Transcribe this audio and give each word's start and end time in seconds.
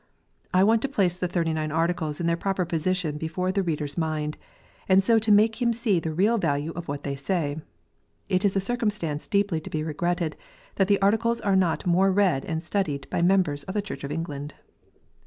I 0.51 0.63
want 0.63 0.81
to 0.81 0.87
place 0.89 1.15
the 1.15 1.27
Thirty 1.27 1.53
nine 1.53 1.71
Articles 1.71 2.19
in 2.19 2.25
their 2.25 2.35
proper 2.35 2.65
position 2.65 3.19
before 3.19 3.51
the 3.51 3.61
reader 3.61 3.83
s 3.85 3.99
mind, 3.99 4.35
and 4.89 5.03
so 5.03 5.19
to 5.19 5.31
make 5.31 5.61
him 5.61 5.73
see 5.73 5.99
the 5.99 6.11
real 6.11 6.39
value 6.39 6.71
of 6.71 6.87
what 6.87 7.03
they 7.03 7.15
say. 7.15 7.61
It 8.27 8.43
is 8.43 8.55
a 8.55 8.59
circumstance 8.59 9.27
deeply 9.27 9.59
to 9.61 9.69
be 9.69 9.83
regretted 9.83 10.37
that 10.77 10.87
the 10.87 10.99
Articles 11.03 11.39
are 11.41 11.55
not 11.55 11.85
more 11.85 12.11
read 12.11 12.45
and 12.45 12.63
studied 12.63 13.07
by 13.11 13.21
members 13.21 13.61
of 13.65 13.75
the 13.75 13.81
Church 13.83 14.03
of 14.03 14.11
England. 14.11 14.55